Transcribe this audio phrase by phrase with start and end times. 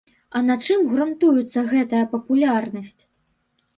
[0.37, 2.95] А на чым грунтуецца гэтая папулярнасць?